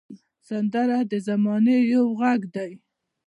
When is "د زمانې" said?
1.11-1.77